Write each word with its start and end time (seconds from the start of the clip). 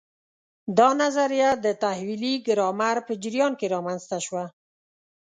دا 0.77 0.89
نظریه 1.01 1.49
د 1.65 1.67
تحویلي 1.83 2.33
ګرامر 2.47 2.97
په 3.07 3.13
جریان 3.23 3.53
کې 3.59 3.71
رامنځته 3.75 4.17
شوه. 4.25 4.43